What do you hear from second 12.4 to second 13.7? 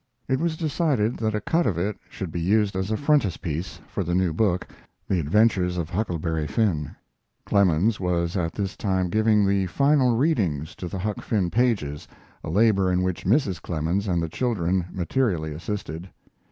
a labor in which Mrs.